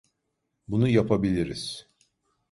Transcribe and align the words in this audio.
Bunu 0.67 0.87
yapabiliriz. 0.89 1.87